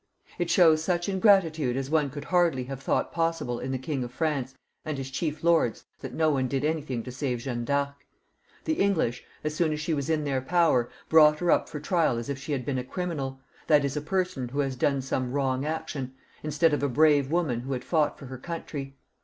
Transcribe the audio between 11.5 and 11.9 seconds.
up for